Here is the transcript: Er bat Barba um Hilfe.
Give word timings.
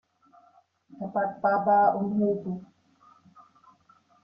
Er 1.01 1.09
bat 1.15 1.33
Barba 1.43 1.79
um 1.99 2.07
Hilfe. 2.17 2.51